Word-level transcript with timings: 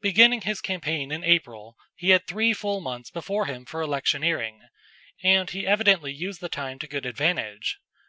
Beginning 0.00 0.40
his 0.40 0.60
campaign 0.60 1.12
in 1.12 1.22
April, 1.22 1.76
he 1.94 2.10
had 2.10 2.26
three 2.26 2.52
full 2.52 2.80
months 2.80 3.08
before 3.08 3.46
him 3.46 3.64
for 3.64 3.80
electioneering, 3.80 4.62
and 5.22 5.48
he 5.50 5.64
evidently 5.64 6.12
used 6.12 6.40
the 6.40 6.48
time 6.48 6.80
to 6.80 6.88
good 6.88 7.06
advantage. 7.06 7.78